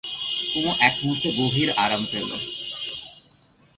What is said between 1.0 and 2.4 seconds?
মুহূর্তে গভীর আরাম পেল।